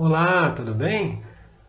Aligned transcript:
Olá, 0.00 0.52
tudo 0.52 0.72
bem? 0.76 1.24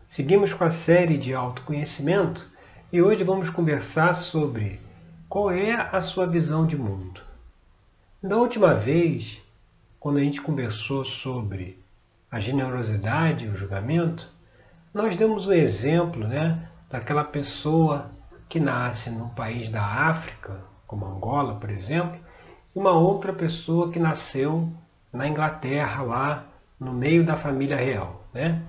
Seguimos 0.06 0.52
com 0.52 0.62
a 0.62 0.70
série 0.70 1.18
de 1.18 1.34
autoconhecimento 1.34 2.48
e 2.92 3.02
hoje 3.02 3.24
vamos 3.24 3.50
conversar 3.50 4.14
sobre 4.14 4.80
qual 5.28 5.50
é 5.50 5.72
a 5.72 6.00
sua 6.00 6.28
visão 6.28 6.64
de 6.64 6.76
mundo. 6.76 7.20
Da 8.22 8.36
última 8.36 8.72
vez, 8.72 9.40
quando 9.98 10.18
a 10.18 10.22
gente 10.22 10.40
conversou 10.40 11.04
sobre 11.04 11.84
a 12.30 12.38
generosidade 12.38 13.46
e 13.46 13.48
o 13.48 13.56
julgamento, 13.56 14.32
nós 14.94 15.16
demos 15.16 15.48
um 15.48 15.52
exemplo 15.52 16.28
né, 16.28 16.68
daquela 16.88 17.24
pessoa 17.24 18.12
que 18.48 18.60
nasce 18.60 19.10
num 19.10 19.30
país 19.30 19.68
da 19.68 19.82
África, 19.82 20.60
como 20.86 21.04
Angola, 21.04 21.56
por 21.56 21.68
exemplo, 21.68 22.20
e 22.76 22.78
uma 22.78 22.92
outra 22.92 23.32
pessoa 23.32 23.90
que 23.90 23.98
nasceu 23.98 24.72
na 25.12 25.26
Inglaterra, 25.26 26.04
lá 26.04 26.46
no 26.78 26.92
meio 26.92 27.26
da 27.26 27.36
família 27.36 27.76
real. 27.76 28.19
Né? 28.32 28.62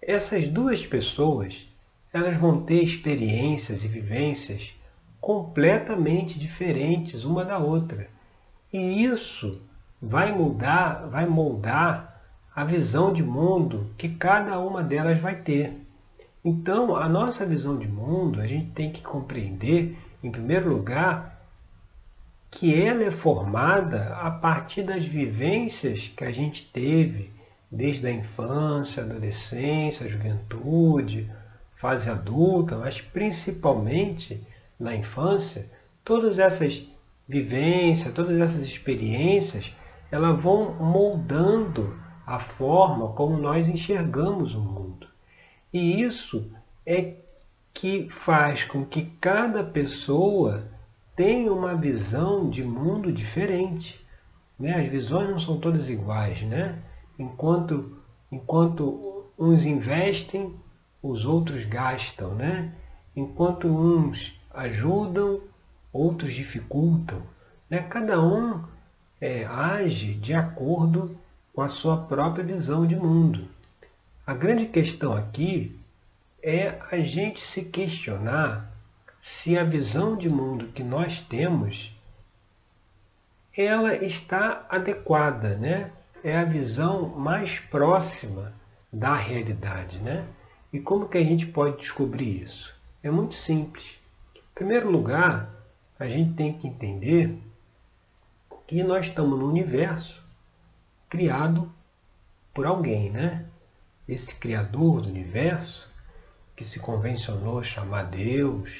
Essas 0.00 0.48
duas 0.48 0.84
pessoas 0.86 1.66
elas 2.12 2.36
vão 2.36 2.62
ter 2.62 2.82
experiências 2.82 3.84
e 3.84 3.88
vivências 3.88 4.74
completamente 5.20 6.38
diferentes 6.38 7.24
uma 7.24 7.44
da 7.44 7.58
outra. 7.58 8.08
E 8.72 9.04
isso 9.04 9.60
vai 10.00 10.32
mudar, 10.32 11.06
vai 11.08 11.26
moldar 11.26 12.20
a 12.54 12.64
visão 12.64 13.12
de 13.12 13.22
mundo 13.22 13.90
que 13.96 14.08
cada 14.08 14.58
uma 14.58 14.82
delas 14.82 15.20
vai 15.20 15.36
ter. 15.36 15.76
Então, 16.44 16.96
a 16.96 17.08
nossa 17.08 17.44
visão 17.44 17.78
de 17.78 17.86
mundo, 17.86 18.40
a 18.40 18.46
gente 18.46 18.70
tem 18.72 18.90
que 18.90 19.02
compreender, 19.02 19.96
em 20.22 20.30
primeiro 20.30 20.70
lugar, 20.70 21.38
que 22.50 22.74
ela 22.74 23.04
é 23.04 23.10
formada 23.10 24.14
a 24.16 24.30
partir 24.30 24.82
das 24.82 25.04
vivências 25.04 26.08
que 26.16 26.24
a 26.24 26.32
gente 26.32 26.68
teve 26.72 27.30
desde 27.70 28.06
a 28.06 28.10
infância, 28.10 29.02
adolescência, 29.02 30.08
juventude, 30.08 31.30
fase 31.76 32.10
adulta, 32.10 32.76
mas 32.76 33.00
principalmente 33.00 34.42
na 34.78 34.94
infância, 34.94 35.70
todas 36.04 36.38
essas 36.38 36.84
vivências, 37.28 38.12
todas 38.12 38.38
essas 38.40 38.66
experiências, 38.66 39.72
elas 40.10 40.38
vão 40.40 40.74
moldando 40.74 41.96
a 42.26 42.40
forma 42.40 43.08
como 43.08 43.36
nós 43.36 43.68
enxergamos 43.68 44.54
o 44.54 44.60
mundo. 44.60 45.06
E 45.72 46.02
isso 46.02 46.50
é 46.84 47.14
que 47.72 48.08
faz 48.10 48.64
com 48.64 48.84
que 48.84 49.04
cada 49.20 49.62
pessoa 49.62 50.64
tenha 51.14 51.52
uma 51.52 51.74
visão 51.74 52.50
de 52.50 52.64
mundo 52.64 53.12
diferente. 53.12 54.04
Né? 54.58 54.74
As 54.74 54.88
visões 54.88 55.30
não 55.30 55.38
são 55.38 55.58
todas 55.58 55.88
iguais, 55.88 56.42
né? 56.42 56.78
Enquanto, 57.20 57.98
enquanto 58.32 59.26
uns 59.38 59.64
investem, 59.64 60.54
os 61.02 61.26
outros 61.26 61.66
gastam, 61.66 62.34
né? 62.34 62.72
Enquanto 63.14 63.68
uns 63.68 64.32
ajudam, 64.50 65.42
outros 65.92 66.32
dificultam. 66.32 67.22
Né? 67.68 67.80
Cada 67.80 68.20
um 68.20 68.64
é, 69.20 69.44
age 69.44 70.14
de 70.14 70.32
acordo 70.32 71.16
com 71.52 71.60
a 71.60 71.68
sua 71.68 71.96
própria 71.98 72.44
visão 72.44 72.86
de 72.86 72.96
mundo. 72.96 73.46
A 74.26 74.32
grande 74.32 74.66
questão 74.66 75.14
aqui 75.14 75.78
é 76.42 76.78
a 76.90 76.98
gente 77.00 77.44
se 77.44 77.62
questionar 77.62 78.72
se 79.20 79.58
a 79.58 79.64
visão 79.64 80.16
de 80.16 80.28
mundo 80.28 80.68
que 80.68 80.82
nós 80.82 81.18
temos 81.28 81.94
ela 83.54 83.94
está 83.94 84.64
adequada, 84.70 85.56
né? 85.56 85.90
É 86.22 86.36
a 86.36 86.44
visão 86.44 87.08
mais 87.08 87.58
próxima 87.58 88.52
da 88.92 89.14
realidade, 89.14 89.98
né? 89.98 90.26
E 90.72 90.78
como 90.78 91.08
que 91.08 91.18
a 91.18 91.24
gente 91.24 91.46
pode 91.46 91.78
descobrir 91.78 92.42
isso? 92.42 92.74
É 93.02 93.10
muito 93.10 93.34
simples. 93.34 93.84
Em 94.36 94.54
primeiro 94.54 94.90
lugar, 94.90 95.50
a 95.98 96.06
gente 96.06 96.34
tem 96.34 96.52
que 96.52 96.66
entender 96.66 97.38
que 98.66 98.82
nós 98.82 99.06
estamos 99.06 99.38
no 99.38 99.48
universo 99.48 100.22
criado 101.08 101.72
por 102.54 102.66
alguém, 102.66 103.10
né? 103.10 103.46
Esse 104.08 104.34
criador 104.34 105.00
do 105.00 105.08
universo, 105.08 105.88
que 106.54 106.64
se 106.64 106.78
convencionou 106.78 107.64
chamar 107.64 108.04
Deus, 108.04 108.70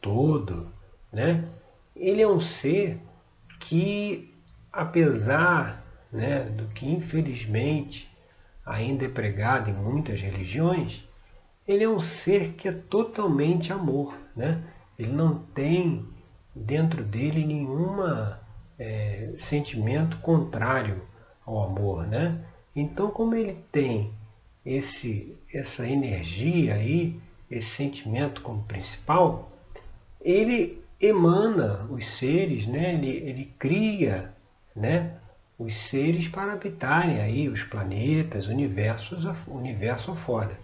todo, 0.00 0.68
né? 1.12 1.48
Ele 1.94 2.22
é 2.22 2.28
um 2.28 2.40
ser 2.40 3.00
que, 3.60 4.34
apesar 4.72 5.85
né, 6.12 6.40
do 6.44 6.66
que 6.68 6.88
infelizmente 6.88 8.10
ainda 8.64 9.04
é 9.04 9.08
pregado 9.08 9.70
em 9.70 9.74
muitas 9.74 10.20
religiões, 10.20 11.04
ele 11.66 11.84
é 11.84 11.88
um 11.88 12.00
ser 12.00 12.52
que 12.52 12.68
é 12.68 12.72
totalmente 12.72 13.72
amor. 13.72 14.16
Né? 14.34 14.62
Ele 14.98 15.12
não 15.12 15.38
tem 15.54 16.06
dentro 16.54 17.04
dele 17.04 17.44
nenhuma 17.44 18.40
é, 18.78 19.32
sentimento 19.38 20.18
contrário 20.18 21.02
ao 21.44 21.62
amor. 21.62 22.06
Né? 22.06 22.44
Então, 22.74 23.10
como 23.10 23.34
ele 23.34 23.58
tem 23.70 24.12
esse, 24.64 25.36
essa 25.52 25.86
energia 25.88 26.74
aí, 26.74 27.20
esse 27.50 27.68
sentimento 27.68 28.40
como 28.40 28.64
principal, 28.64 29.52
ele 30.20 30.82
emana 31.00 31.86
os 31.90 32.16
seres, 32.16 32.66
né? 32.66 32.94
ele, 32.94 33.10
ele 33.10 33.54
cria 33.58 34.34
né? 34.76 35.14
Os 35.58 35.74
seres 35.74 36.28
para 36.28 36.52
habitarem 36.52 37.20
aí 37.20 37.48
os 37.48 37.62
planetas, 37.62 38.46
universos, 38.46 39.24
universo 39.46 40.12
afora. 40.12 40.58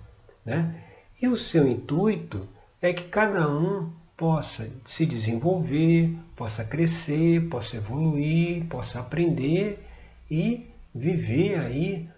Né? 0.45 0.75
E 1.21 1.29
o 1.29 1.37
seu 1.37 1.67
intuito 1.67 2.47
é 2.81 2.93
que 2.93 3.05
cada 3.05 3.49
um 3.49 3.91
possa 4.17 4.69
se 4.87 5.07
desenvolver, 5.07 6.15
possa 6.37 6.65
crescer, 6.65 7.49
possa 7.49 7.77
evoluir, 7.77 8.65
possa 8.67 9.01
aprender 9.01 9.85
e 10.31 10.69
viver 10.95 11.59
aí 11.59 12.09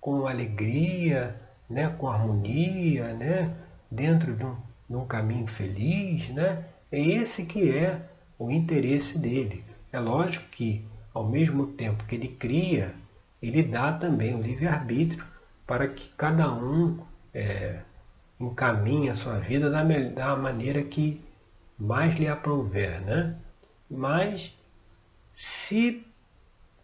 com 0.00 0.26
alegria, 0.26 1.36
né, 1.68 1.94
com 1.98 2.08
harmonia, 2.08 3.12
né, 3.14 3.54
dentro 3.90 4.34
de 4.34 4.44
um, 4.44 4.56
de 4.88 4.96
um 4.96 5.06
caminho 5.06 5.46
feliz. 5.46 6.28
Né? 6.30 6.64
É 6.90 7.00
esse 7.00 7.44
que 7.44 7.70
é 7.70 8.00
o 8.38 8.50
interesse 8.50 9.18
dele. 9.18 9.64
É 9.92 9.98
lógico 9.98 10.46
que 10.50 10.84
ao 11.12 11.26
mesmo 11.26 11.68
tempo 11.68 12.04
que 12.04 12.14
ele 12.14 12.28
cria, 12.28 12.94
ele 13.42 13.62
dá 13.62 13.92
também 13.92 14.34
o 14.34 14.42
livre-arbítrio 14.42 15.24
para 15.66 15.88
que 15.88 16.08
cada 16.16 16.52
um 16.52 16.98
é, 17.32 17.80
encaminhe 18.38 19.10
a 19.10 19.16
sua 19.16 19.38
vida 19.38 19.70
da, 19.70 19.82
da 19.82 20.36
maneira 20.36 20.82
que 20.82 21.24
mais 21.78 22.18
lhe 22.18 22.28
aprouver. 22.28 23.00
Né? 23.02 23.36
Mas 23.90 24.52
se 25.36 26.06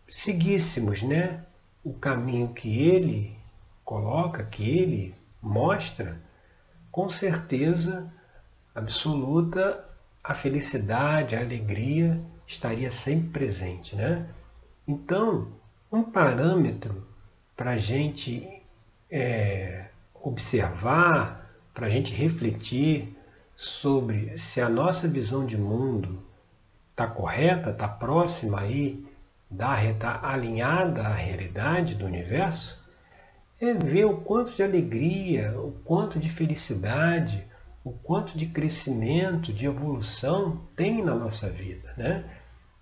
seguíssemos 0.08 1.02
né, 1.02 1.44
o 1.84 1.92
caminho 1.92 2.48
que 2.48 2.78
ele 2.78 3.36
coloca, 3.84 4.44
que 4.44 4.62
ele 4.62 5.14
mostra, 5.42 6.20
com 6.90 7.08
certeza 7.10 8.10
absoluta 8.74 9.84
a 10.22 10.34
felicidade, 10.34 11.36
a 11.36 11.40
alegria 11.40 12.20
estaria 12.46 12.90
sempre 12.90 13.28
presente. 13.28 13.96
Né? 13.96 14.26
Então, 14.86 15.48
um 15.90 16.02
parâmetro 16.02 17.06
para 17.56 17.72
a 17.72 17.78
gente 17.78 18.46
é, 19.10 19.86
observar, 20.14 21.50
para 21.72 21.86
a 21.86 21.90
gente 21.90 22.12
refletir 22.12 23.16
sobre 23.56 24.36
se 24.38 24.60
a 24.60 24.68
nossa 24.68 25.08
visão 25.08 25.46
de 25.46 25.56
mundo 25.56 26.22
está 26.90 27.06
correta, 27.06 27.70
está 27.70 27.88
próxima 27.88 28.60
aí, 28.60 29.06
está 29.50 30.20
alinhada 30.22 31.02
à 31.02 31.14
realidade 31.14 31.94
do 31.94 32.04
universo, 32.04 32.78
é 33.60 33.72
ver 33.72 34.04
o 34.04 34.18
quanto 34.18 34.52
de 34.54 34.62
alegria, 34.62 35.58
o 35.58 35.72
quanto 35.84 36.18
de 36.18 36.28
felicidade, 36.30 37.46
o 37.86 37.92
quanto 37.92 38.36
de 38.36 38.46
crescimento, 38.46 39.52
de 39.52 39.64
evolução 39.64 40.60
tem 40.74 41.04
na 41.04 41.14
nossa 41.14 41.48
vida. 41.48 41.94
Né? 41.96 42.24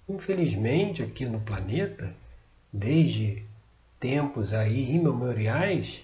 Infelizmente, 0.08 1.02
aqui 1.02 1.26
no 1.26 1.40
planeta, 1.40 2.10
desde 2.72 3.44
tempos 4.00 4.54
aí 4.54 4.94
imemoriais, 4.94 6.00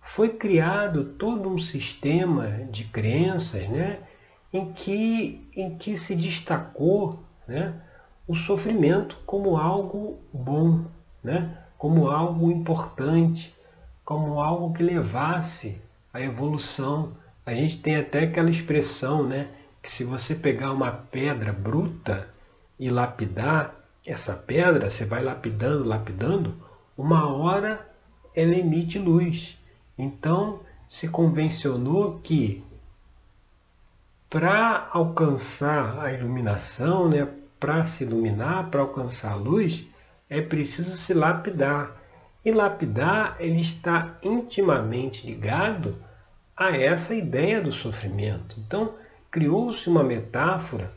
foi 0.00 0.30
criado 0.30 1.04
todo 1.16 1.48
um 1.48 1.60
sistema 1.60 2.48
de 2.72 2.82
crenças 2.82 3.68
né, 3.68 4.00
em, 4.52 4.72
que, 4.72 5.48
em 5.54 5.78
que 5.78 5.96
se 5.96 6.16
destacou 6.16 7.22
né, 7.46 7.72
o 8.26 8.34
sofrimento 8.34 9.16
como 9.24 9.56
algo 9.56 10.18
bom, 10.32 10.86
né, 11.22 11.56
como 11.78 12.08
algo 12.08 12.50
importante, 12.50 13.54
como 14.04 14.40
algo 14.40 14.72
que 14.74 14.82
levasse 14.82 15.80
à 16.12 16.20
evolução 16.20 17.12
a 17.46 17.54
gente 17.54 17.78
tem 17.78 17.96
até 17.96 18.20
aquela 18.20 18.50
expressão, 18.50 19.22
né? 19.22 19.48
Que 19.82 19.90
se 19.90 20.02
você 20.02 20.34
pegar 20.34 20.72
uma 20.72 20.90
pedra 20.90 21.52
bruta 21.52 22.28
e 22.78 22.90
lapidar 22.90 23.74
essa 24.06 24.34
pedra, 24.34 24.90
você 24.90 25.04
vai 25.04 25.22
lapidando, 25.22 25.84
lapidando, 25.84 26.54
uma 26.96 27.26
hora 27.26 27.86
ela 28.34 28.54
emite 28.54 28.98
luz. 28.98 29.58
Então, 29.96 30.60
se 30.88 31.08
convencionou 31.08 32.20
que 32.20 32.64
para 34.28 34.88
alcançar 34.90 36.00
a 36.00 36.12
iluminação, 36.12 37.08
né, 37.08 37.28
para 37.60 37.84
se 37.84 38.04
iluminar, 38.04 38.68
para 38.68 38.80
alcançar 38.80 39.32
a 39.32 39.36
luz, 39.36 39.84
é 40.28 40.40
preciso 40.42 40.96
se 40.96 41.14
lapidar. 41.14 41.96
E 42.44 42.50
lapidar 42.50 43.36
ele 43.38 43.60
está 43.60 44.18
intimamente 44.22 45.26
ligado 45.26 45.96
a 46.56 46.76
essa 46.76 47.14
ideia 47.14 47.60
do 47.60 47.72
sofrimento. 47.72 48.56
Então, 48.58 48.94
criou-se 49.30 49.88
uma 49.88 50.04
metáfora 50.04 50.92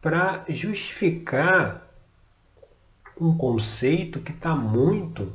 para 0.00 0.44
justificar 0.48 1.86
um 3.20 3.36
conceito 3.36 4.20
que 4.20 4.32
está 4.32 4.54
muito 4.54 5.32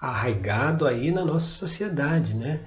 arraigado 0.00 0.86
aí 0.86 1.10
na 1.10 1.24
nossa 1.24 1.46
sociedade, 1.46 2.34
né? 2.34 2.60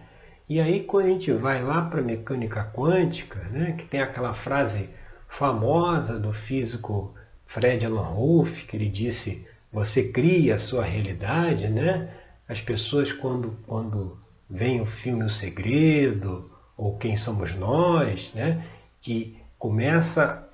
E 0.48 0.60
aí 0.60 0.84
quando 0.84 1.06
a 1.06 1.10
gente 1.10 1.32
vai 1.32 1.64
lá 1.64 1.84
para 1.84 2.00
a 2.00 2.04
mecânica 2.04 2.64
quântica, 2.74 3.40
né, 3.50 3.74
que 3.78 3.86
tem 3.86 4.02
aquela 4.02 4.34
frase 4.34 4.90
famosa 5.28 6.20
do 6.20 6.32
físico 6.32 7.14
Fred 7.48 7.86
Alan 7.86 8.14
Wolff, 8.14 8.66
que 8.66 8.78
ele 8.78 8.90
disse, 8.90 9.46
você 9.72 10.04
cria 10.10 10.56
a 10.56 10.60
sua 10.60 10.84
realidade, 10.84 11.68
né? 11.68 12.10
As 12.48 12.62
pessoas 12.62 13.12
quando, 13.12 13.58
quando 13.66 14.18
veem 14.56 14.82
o 14.82 14.86
filme 14.86 15.26
O 15.26 15.30
Segredo, 15.30 16.50
ou 16.78 16.98
Quem 16.98 17.18
Somos 17.18 17.54
Nós, 17.54 18.32
né? 18.34 18.66
que 19.02 19.38
começa 19.60 20.48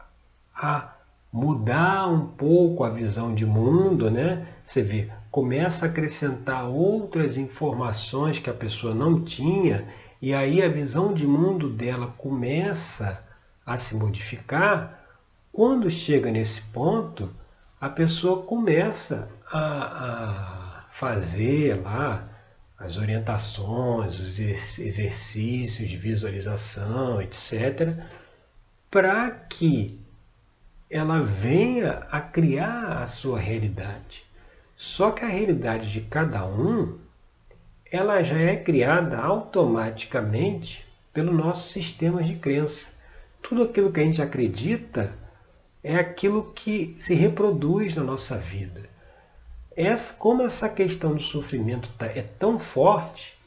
a 0.53 0.95
mudar 1.31 2.07
um 2.07 2.25
pouco 2.27 2.83
a 2.83 2.89
visão 2.89 3.33
de 3.33 3.45
mundo, 3.45 4.09
né? 4.11 4.45
Você 4.65 4.81
vê, 4.81 5.09
começa 5.29 5.85
a 5.85 5.89
acrescentar 5.89 6.65
outras 6.65 7.37
informações 7.37 8.39
que 8.39 8.49
a 8.49 8.53
pessoa 8.53 8.93
não 8.93 9.23
tinha, 9.23 9.87
e 10.21 10.33
aí 10.33 10.61
a 10.61 10.67
visão 10.67 11.13
de 11.13 11.25
mundo 11.25 11.69
dela 11.69 12.13
começa 12.17 13.23
a 13.65 13.77
se 13.77 13.95
modificar. 13.95 14.99
Quando 15.53 15.89
chega 15.89 16.29
nesse 16.31 16.61
ponto, 16.63 17.29
a 17.79 17.87
pessoa 17.87 18.43
começa 18.43 19.29
a, 19.51 19.59
a 19.59 20.85
fazer 20.93 21.81
lá 21.81 22.30
as 22.83 22.97
orientações, 22.97 24.19
os 24.19 24.39
exercícios 24.79 25.89
de 25.89 25.97
visualização, 25.97 27.21
etc., 27.21 27.95
para 28.89 29.29
que 29.29 29.99
ela 30.89 31.21
venha 31.21 32.05
a 32.11 32.19
criar 32.19 33.01
a 33.01 33.07
sua 33.07 33.39
realidade. 33.39 34.23
Só 34.75 35.11
que 35.11 35.23
a 35.23 35.27
realidade 35.27 35.91
de 35.91 36.01
cada 36.01 36.45
um, 36.45 36.97
ela 37.89 38.23
já 38.23 38.37
é 38.37 38.55
criada 38.55 39.17
automaticamente 39.17 40.85
pelo 41.13 41.31
nosso 41.31 41.71
sistema 41.71 42.23
de 42.23 42.35
crença. 42.35 42.87
Tudo 43.41 43.63
aquilo 43.63 43.91
que 43.91 43.99
a 43.99 44.03
gente 44.03 44.21
acredita 44.21 45.13
é 45.83 45.95
aquilo 45.95 46.51
que 46.53 46.95
se 46.99 47.13
reproduz 47.13 47.95
na 47.95 48.03
nossa 48.03 48.37
vida. 48.37 48.89
Essa, 49.75 50.13
como 50.13 50.43
essa 50.43 50.67
questão 50.67 51.15
do 51.15 51.21
sofrimento 51.21 51.89
tá, 51.97 52.05
é 52.05 52.21
tão 52.21 52.59
forte, 52.59 53.37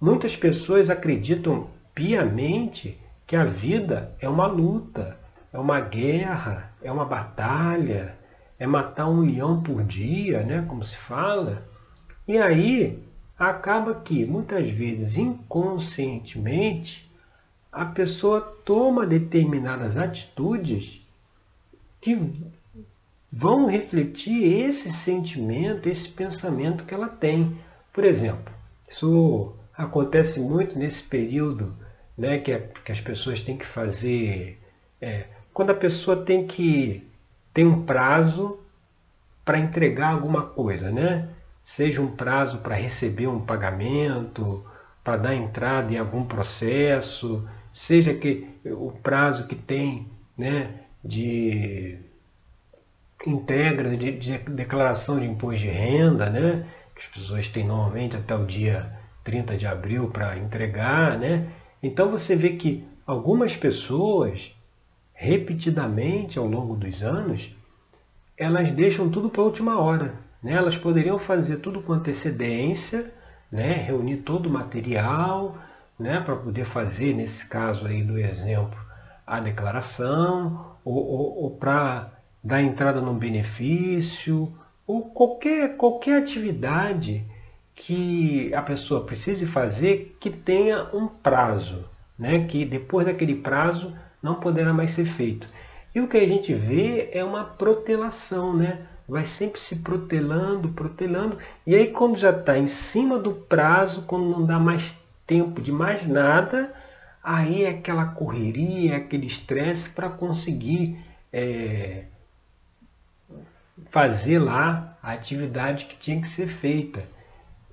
muitas 0.00 0.36
pessoas 0.36 0.90
acreditam 0.90 1.68
piamente 1.94 2.98
que 3.26 3.34
a 3.34 3.44
vida 3.44 4.14
é 4.20 4.28
uma 4.28 4.46
luta, 4.46 5.18
é 5.52 5.58
uma 5.58 5.80
guerra, 5.80 6.72
é 6.82 6.92
uma 6.92 7.04
batalha, 7.04 8.14
é 8.58 8.66
matar 8.66 9.08
um 9.08 9.20
leão 9.20 9.62
por 9.62 9.82
dia, 9.82 10.42
né, 10.42 10.64
como 10.68 10.84
se 10.84 10.96
fala. 10.96 11.66
E 12.28 12.38
aí 12.38 13.02
acaba 13.38 13.94
que, 13.94 14.24
muitas 14.24 14.70
vezes, 14.70 15.16
inconscientemente, 15.16 17.10
a 17.72 17.86
pessoa 17.86 18.40
toma 18.64 19.06
determinadas 19.06 19.96
atitudes 19.96 21.00
que 22.00 22.14
vão 23.32 23.66
refletir 23.66 24.44
esse 24.44 24.92
sentimento, 24.92 25.88
esse 25.88 26.08
pensamento 26.08 26.84
que 26.84 26.92
ela 26.92 27.08
tem. 27.08 27.58
Por 27.92 28.04
exemplo, 28.04 28.52
isso 28.88 29.54
acontece 29.74 30.38
muito 30.38 30.78
nesse 30.78 31.02
período 31.02 31.74
né, 32.16 32.38
que, 32.38 32.56
que 32.84 32.92
as 32.92 33.00
pessoas 33.00 33.40
têm 33.40 33.56
que 33.56 33.64
fazer. 33.64 34.60
É, 35.00 35.24
quando 35.52 35.70
a 35.70 35.74
pessoa 35.74 36.16
tem 36.24 36.46
que 36.46 37.08
tem 37.54 37.66
um 37.66 37.84
prazo 37.84 38.58
para 39.44 39.58
entregar 39.58 40.12
alguma 40.12 40.42
coisa, 40.42 40.90
né? 40.90 41.28
Seja 41.64 42.00
um 42.00 42.10
prazo 42.10 42.58
para 42.58 42.74
receber 42.74 43.26
um 43.26 43.40
pagamento, 43.40 44.64
para 45.02 45.16
dar 45.16 45.34
entrada 45.34 45.92
em 45.92 45.98
algum 45.98 46.24
processo, 46.24 47.46
seja 47.72 48.14
que 48.14 48.48
o 48.64 48.92
prazo 48.92 49.46
que 49.46 49.54
tem, 49.54 50.08
né, 50.36 50.80
de 51.04 51.98
integra 53.26 53.96
de, 53.96 54.12
de 54.12 54.38
declaração 54.38 55.18
de 55.18 55.26
imposto 55.26 55.60
de 55.60 55.68
renda, 55.68 56.28
né, 56.28 56.66
que 56.94 57.02
as 57.02 57.06
pessoas 57.08 57.48
têm 57.48 57.66
normalmente 57.66 58.16
até 58.16 58.34
o 58.34 58.46
dia 58.46 58.92
30 59.24 59.56
de 59.56 59.66
abril 59.66 60.08
para 60.08 60.36
entregar, 60.36 61.18
né? 61.18 61.48
Então 61.82 62.10
você 62.10 62.34
vê 62.36 62.50
que 62.50 62.84
algumas 63.06 63.56
pessoas, 63.56 64.54
repetidamente 65.12 66.38
ao 66.38 66.46
longo 66.46 66.76
dos 66.76 67.02
anos, 67.02 67.54
elas 68.36 68.70
deixam 68.72 69.08
tudo 69.08 69.30
para 69.30 69.42
a 69.42 69.44
última 69.44 69.78
hora. 69.78 70.14
Né? 70.42 70.52
Elas 70.52 70.76
poderiam 70.76 71.18
fazer 71.18 71.56
tudo 71.58 71.82
com 71.82 71.92
antecedência, 71.92 73.12
né? 73.50 73.72
reunir 73.72 74.18
todo 74.18 74.46
o 74.46 74.52
material, 74.52 75.58
né? 75.98 76.20
para 76.20 76.36
poder 76.36 76.66
fazer, 76.66 77.14
nesse 77.14 77.46
caso 77.46 77.86
aí 77.86 78.02
do 78.02 78.18
exemplo, 78.18 78.78
a 79.26 79.38
declaração, 79.40 80.76
ou, 80.84 80.96
ou, 80.96 81.42
ou 81.44 81.50
para 81.56 82.10
dar 82.42 82.62
entrada 82.62 83.00
no 83.00 83.14
benefício, 83.14 84.52
ou 84.86 85.02
qualquer, 85.10 85.76
qualquer 85.76 86.18
atividade 86.18 87.24
que 87.74 88.52
a 88.54 88.62
pessoa 88.62 89.04
precise 89.04 89.46
fazer 89.46 90.16
que 90.20 90.30
tenha 90.30 90.88
um 90.92 91.06
prazo, 91.06 91.84
né? 92.18 92.44
que 92.46 92.64
depois 92.64 93.06
daquele 93.06 93.34
prazo 93.34 93.96
não 94.22 94.34
poderá 94.34 94.72
mais 94.72 94.92
ser 94.92 95.06
feito. 95.06 95.46
E 95.94 96.00
o 96.00 96.08
que 96.08 96.16
a 96.16 96.26
gente 96.26 96.52
vê 96.52 97.10
é 97.12 97.24
uma 97.24 97.44
protelação, 97.44 98.54
né? 98.54 98.86
vai 99.08 99.24
sempre 99.24 99.60
se 99.60 99.76
protelando, 99.76 100.70
protelando, 100.70 101.38
e 101.66 101.74
aí 101.74 101.88
quando 101.88 102.18
já 102.18 102.30
está 102.30 102.56
em 102.58 102.68
cima 102.68 103.18
do 103.18 103.32
prazo, 103.34 104.02
quando 104.02 104.24
não 104.24 104.46
dá 104.46 104.58
mais 104.58 104.94
tempo 105.26 105.60
de 105.60 105.72
mais 105.72 106.06
nada, 106.06 106.72
aí 107.22 107.64
é 107.64 107.70
aquela 107.70 108.06
correria, 108.06 108.96
aquele 108.96 109.26
estresse 109.26 109.88
para 109.88 110.08
conseguir 110.08 110.98
é, 111.32 112.04
fazer 113.90 114.38
lá 114.38 114.98
a 115.02 115.12
atividade 115.12 115.86
que 115.86 115.96
tinha 115.96 116.20
que 116.20 116.28
ser 116.28 116.48
feita. 116.48 117.02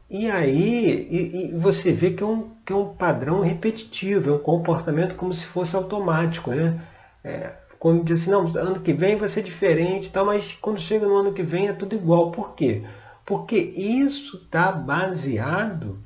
E 0.09 0.29
aí 0.29 1.07
e, 1.09 1.45
e 1.45 1.57
você 1.57 1.91
vê 1.91 2.11
que 2.11 2.23
é, 2.23 2.25
um, 2.25 2.49
que 2.65 2.73
é 2.73 2.75
um 2.75 2.93
padrão 2.95 3.41
repetitivo, 3.41 4.29
é 4.29 4.33
um 4.33 4.39
comportamento 4.39 5.15
como 5.15 5.33
se 5.33 5.45
fosse 5.45 5.75
automático. 5.75 6.51
Né? 6.51 6.81
É, 7.23 7.53
quando 7.77 8.03
diz 8.03 8.21
assim, 8.21 8.31
não, 8.31 8.47
ano 8.57 8.81
que 8.81 8.93
vem 8.93 9.17
vai 9.17 9.29
ser 9.29 9.43
diferente, 9.43 10.11
tal, 10.11 10.25
mas 10.25 10.57
quando 10.59 10.81
chega 10.81 11.07
no 11.07 11.17
ano 11.17 11.33
que 11.33 11.43
vem 11.43 11.67
é 11.67 11.73
tudo 11.73 11.95
igual. 11.95 12.31
Por 12.31 12.53
quê? 12.55 12.83
Porque 13.25 13.57
isso 13.57 14.37
está 14.37 14.71
baseado 14.71 15.99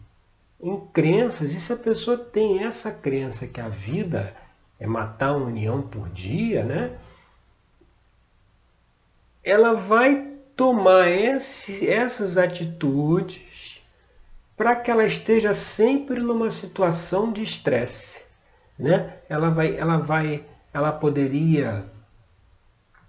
em 0.62 0.80
crenças. 0.94 1.54
E 1.54 1.60
se 1.60 1.72
a 1.72 1.78
pessoa 1.78 2.18
tem 2.18 2.64
essa 2.64 2.92
crença 2.92 3.48
que 3.48 3.62
a 3.62 3.70
vida 3.70 4.34
é 4.80 4.86
matar 4.86 5.36
um 5.36 5.46
união 5.46 5.82
por 5.82 6.10
dia, 6.10 6.64
né? 6.64 6.92
Ela 9.44 9.74
vai 9.74 10.34
tomar 10.56 11.10
esse, 11.10 11.88
essas 11.88 12.38
atitudes 12.38 13.82
para 14.56 14.76
que 14.76 14.92
ela 14.92 15.06
esteja 15.06 15.54
sempre 15.54 16.20
numa 16.20 16.52
situação 16.52 17.32
de 17.32 17.44
estresse. 17.44 18.22
Né? 18.78 19.18
Ela, 19.28 19.50
vai, 19.50 19.76
ela, 19.76 19.98
vai, 19.98 20.44
ela 20.74 20.92
poderia 20.92 21.86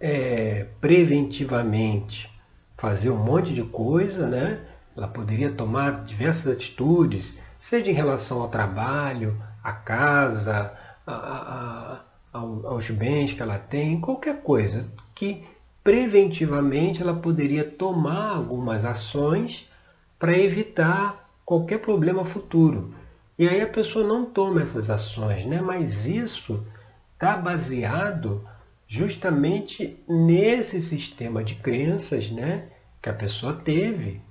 é, 0.01 0.67
preventivamente 0.81 2.31
fazer 2.77 3.11
um 3.11 3.17
monte 3.17 3.55
de 3.55 3.63
coisa, 3.63 4.27
né? 4.27 4.61
ela 4.97 5.09
poderia 5.09 5.53
tomar 5.53 6.05
diversas 6.05 6.53
atitudes, 6.53 7.35
seja 7.59 7.91
em 7.91 7.95
relação 7.95 8.43
ao 8.43 8.49
trabalho, 8.49 9.41
à 9.63 9.73
casa, 9.73 10.73
a, 11.07 11.15
a, 11.15 12.01
a, 12.33 12.39
aos 12.39 12.91
bens 12.91 13.33
que 13.33 13.43
ela 13.43 13.59
tem, 13.59 14.01
qualquer 14.01 14.43
coisa 14.43 14.87
que 15.15 15.45
preventivamente 15.85 17.03
ela 17.03 17.15
poderia 17.15 17.63
tomar 17.63 18.37
algumas 18.37 18.85
ações 18.85 19.71
para 20.19 20.37
evitar 20.37 21.31
qualquer 21.45 21.79
problema 21.79 22.25
futuro. 22.25 22.95
E 23.39 23.47
aí 23.47 23.61
a 23.61 23.67
pessoa 23.67 24.07
não 24.07 24.25
toma 24.25 24.63
essas 24.63 24.89
ações, 24.89 25.45
né? 25.45 25.61
mas 25.61 26.07
isso 26.07 26.67
está 27.13 27.37
baseado 27.37 28.49
justamente 28.89 30.03
nesse 30.09 30.81
sistema 30.81 31.45
de 31.45 31.57
crenças 31.57 32.31
né? 32.31 32.69
que 33.03 33.11
a 33.11 33.15
pessoa 33.15 33.53
teve, 33.53 34.23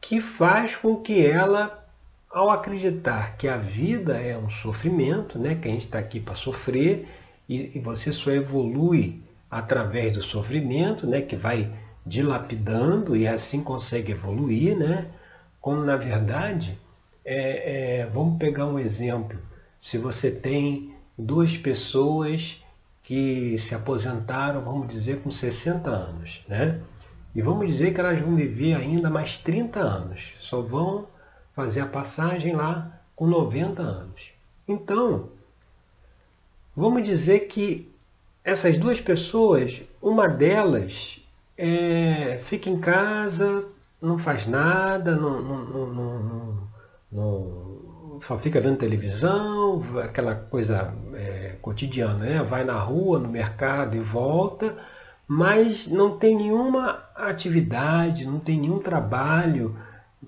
que 0.00 0.20
faz 0.20 0.76
com 0.76 0.96
que 0.96 1.24
ela 1.24 1.80
ao 2.30 2.50
acreditar 2.50 3.36
que 3.36 3.48
a 3.48 3.56
vida 3.56 4.16
é 4.18 4.38
um 4.38 4.48
sofrimento, 4.48 5.38
né, 5.38 5.56
que 5.56 5.66
a 5.66 5.70
gente 5.72 5.86
está 5.86 5.98
aqui 5.98 6.20
para 6.20 6.36
sofrer, 6.36 7.08
e, 7.48 7.76
e, 7.76 7.80
você 7.80 8.12
só 8.12 8.30
evolui 8.30 9.20
através 9.50 10.12
do 10.14 10.22
sofrimento, 10.22 11.06
né, 11.06 11.20
que 11.20 11.36
vai 11.36 11.72
dilapidando 12.06 13.16
e 13.16 13.26
assim 13.26 13.62
consegue 13.62 14.12
evoluir, 14.12 14.76
né, 14.76 15.08
quando 15.60 15.84
na 15.84 15.96
verdade, 15.96 16.78
é, 17.24 18.00
é, 18.00 18.06
vamos 18.06 18.38
pegar 18.38 18.66
um 18.66 18.78
exemplo, 18.78 19.38
se 19.80 19.98
você 19.98 20.30
tem 20.30 20.94
duas 21.18 21.56
pessoas 21.56 22.62
que 23.02 23.58
se 23.58 23.74
aposentaram, 23.74 24.60
vamos 24.62 24.88
dizer, 24.88 25.20
com 25.20 25.30
60 25.30 25.90
anos, 25.90 26.42
né? 26.46 26.80
E 27.34 27.42
vamos 27.42 27.66
dizer 27.66 27.92
que 27.92 28.00
elas 28.00 28.18
vão 28.20 28.36
viver 28.36 28.74
ainda 28.74 29.08
mais 29.08 29.38
30 29.38 29.80
anos, 29.80 30.32
só 30.40 30.60
vão 30.60 31.06
fazer 31.54 31.80
a 31.80 31.86
passagem 31.86 32.54
lá 32.54 33.00
com 33.14 33.26
90 33.26 33.82
anos. 33.82 34.30
Então, 34.66 35.28
vamos 36.76 37.04
dizer 37.04 37.40
que 37.40 37.90
essas 38.44 38.78
duas 38.78 39.00
pessoas, 39.00 39.82
uma 40.00 40.28
delas 40.28 41.20
é, 41.56 42.40
fica 42.46 42.68
em 42.70 42.78
casa, 42.78 43.64
não 44.00 44.18
faz 44.18 44.46
nada, 44.46 45.14
não, 45.14 45.42
não, 45.42 46.68
não, 47.12 48.20
só 48.22 48.38
fica 48.38 48.60
vendo 48.60 48.76
televisão, 48.76 49.82
aquela 50.02 50.34
coisa 50.34 50.94
é, 51.14 51.56
cotidiana, 51.60 52.18
né? 52.18 52.42
vai 52.42 52.64
na 52.64 52.78
rua, 52.78 53.18
no 53.18 53.28
mercado 53.28 53.96
e 53.96 54.00
volta 54.00 54.76
mas 55.32 55.86
não 55.86 56.18
tem 56.18 56.34
nenhuma 56.34 57.04
atividade, 57.14 58.26
não 58.26 58.40
tem 58.40 58.58
nenhum 58.58 58.80
trabalho 58.80 59.78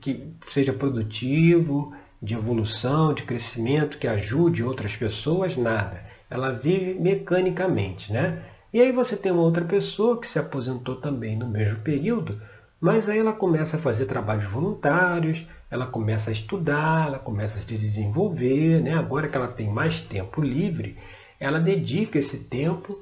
que 0.01 0.33
seja 0.49 0.73
produtivo, 0.73 1.93
de 2.23 2.35
evolução, 2.35 3.13
de 3.13 3.25
crescimento, 3.25 3.99
que 3.99 4.07
ajude 4.07 4.63
outras 4.63 4.95
pessoas, 4.95 5.57
nada. 5.57 6.05
Ela 6.33 6.51
vive 6.51 6.95
mecanicamente, 6.99 8.11
né? 8.11 8.43
E 8.73 8.81
aí 8.81 8.91
você 8.91 9.17
tem 9.17 9.31
uma 9.31 9.43
outra 9.43 9.65
pessoa 9.65 10.19
que 10.19 10.27
se 10.27 10.39
aposentou 10.39 10.97
também 10.97 11.37
no 11.37 11.47
mesmo 11.47 11.81
período, 11.81 12.41
mas 12.81 13.07
aí 13.07 13.19
ela 13.19 13.35
começa 13.35 13.77
a 13.77 13.81
fazer 13.81 14.07
trabalhos 14.07 14.51
voluntários, 14.51 15.47
ela 15.71 15.87
começa 15.87 16.31
a 16.31 16.33
estudar, 16.33 17.09
ela 17.09 17.19
começa 17.19 17.59
a 17.59 17.61
se 17.61 17.67
desenvolver, 17.67 18.81
né? 18.81 18.95
Agora 18.95 19.29
que 19.29 19.37
ela 19.37 19.49
tem 19.49 19.69
mais 19.71 20.01
tempo 20.01 20.41
livre, 20.41 20.97
ela 21.39 21.61
dedica 21.61 22.19
esse 22.19 22.39
tempo 22.45 22.99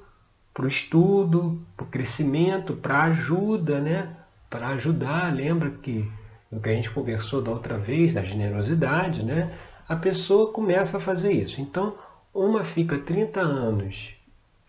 para 0.53 0.65
o 0.65 0.69
estudo, 0.69 1.65
para 1.77 1.85
o 1.85 1.89
crescimento, 1.89 2.75
para 2.75 3.05
ajuda, 3.05 3.81
né? 3.81 4.17
Para 4.51 4.69
ajudar, 4.71 5.33
lembra 5.33 5.71
que 5.71 6.11
no 6.51 6.61
que 6.61 6.69
a 6.69 6.75
gente 6.75 6.91
conversou 6.91 7.41
da 7.41 7.53
outra 7.53 7.79
vez, 7.79 8.15
da 8.15 8.25
generosidade, 8.25 9.23
né? 9.23 9.57
A 9.89 9.95
pessoa 9.95 10.53
começa 10.53 10.99
a 10.99 11.01
fazer 11.01 11.31
isso. 11.31 11.61
Então, 11.61 11.95
uma 12.33 12.65
fica 12.65 12.99
30 12.99 13.41
anos 13.41 14.15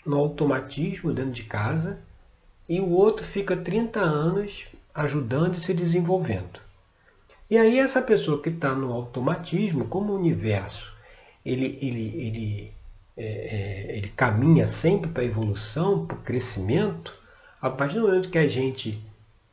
no 0.05 0.17
automatismo 0.17 1.13
dentro 1.13 1.31
de 1.31 1.43
casa 1.43 1.99
e 2.67 2.79
o 2.79 2.89
outro 2.89 3.25
fica 3.25 3.55
30 3.55 3.99
anos 3.99 4.65
ajudando 4.93 5.57
e 5.57 5.61
se 5.61 5.73
desenvolvendo. 5.73 6.59
E 7.49 7.57
aí 7.57 7.79
essa 7.79 8.01
pessoa 8.01 8.41
que 8.41 8.49
está 8.49 8.73
no 8.73 8.91
automatismo, 8.91 9.85
como 9.85 10.13
o 10.13 10.17
universo, 10.17 10.91
ele, 11.45 11.77
ele, 11.81 12.05
ele 12.17 12.73
é, 13.17 13.23
é, 13.25 13.97
ele 13.97 14.07
caminha 14.09 14.67
sempre 14.67 15.09
para 15.09 15.21
a 15.21 15.25
evolução, 15.25 16.05
para 16.05 16.15
o 16.15 16.21
crescimento, 16.21 17.13
a 17.61 17.69
partir 17.69 17.95
do 17.95 18.07
momento 18.07 18.29
que 18.29 18.37
a 18.37 18.47
gente 18.47 19.03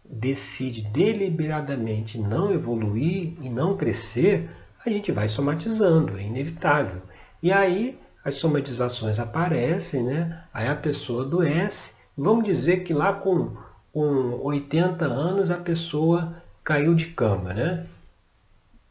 decide 0.04 0.82
deliberadamente 0.82 2.18
não 2.18 2.52
evoluir 2.52 3.34
e 3.42 3.50
não 3.50 3.76
crescer, 3.76 4.48
a 4.84 4.88
gente 4.88 5.12
vai 5.12 5.28
somatizando, 5.28 6.16
é 6.16 6.22
inevitável. 6.22 7.02
E 7.42 7.52
aí 7.52 7.98
as 8.24 8.36
somatizações 8.36 9.18
aparecem, 9.18 10.02
né? 10.02 10.42
aí 10.52 10.68
a 10.68 10.74
pessoa 10.74 11.24
adoece. 11.24 11.90
Vamos 12.16 12.44
dizer 12.44 12.82
que 12.84 12.92
lá 12.92 13.12
com, 13.12 13.56
com 13.92 14.40
80 14.42 15.04
anos 15.04 15.50
a 15.50 15.56
pessoa 15.56 16.34
caiu 16.64 16.94
de 16.94 17.06
cama, 17.06 17.54
né? 17.54 17.86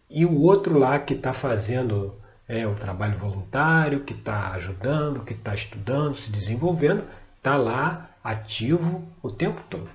E 0.10 0.26
o 0.26 0.42
outro 0.42 0.80
lá 0.80 0.98
que 0.98 1.14
está 1.14 1.34
fazendo 1.34 2.16
é 2.48 2.66
o 2.66 2.76
trabalho 2.76 3.18
voluntário, 3.18 4.00
que 4.00 4.14
está 4.14 4.54
ajudando, 4.54 5.26
que 5.26 5.34
está 5.34 5.54
estudando, 5.54 6.16
se 6.16 6.32
desenvolvendo, 6.32 7.04
está 7.36 7.58
lá 7.58 8.10
ativo 8.24 9.04
o 9.22 9.30
tempo 9.30 9.62
todo. 9.70 9.90